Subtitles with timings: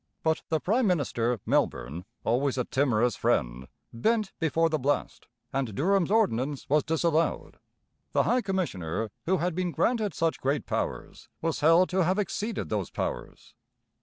[0.23, 6.09] But the prime minister Melbourne, always a timorous friend, bent before the blast, and Durham's
[6.09, 7.59] ordinance was disallowed.
[8.13, 12.69] The High Commissioner, who had been granted such great powers, was held to have exceeded
[12.69, 13.53] those powers.